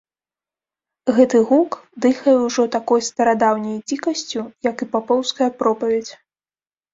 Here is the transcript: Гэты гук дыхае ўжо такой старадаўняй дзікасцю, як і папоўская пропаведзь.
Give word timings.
Гэты 1.17 1.41
гук 1.49 1.71
дыхае 2.05 2.33
ўжо 2.45 2.65
такой 2.77 3.03
старадаўняй 3.09 3.77
дзікасцю, 3.93 4.39
як 4.71 4.77
і 4.87 4.89
папоўская 4.97 5.49
пропаведзь. 5.61 6.13